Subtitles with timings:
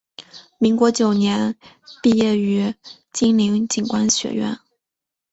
[0.57, 1.53] 民国九年
[2.01, 2.73] 肄业于
[3.13, 4.57] 金陵警官学校。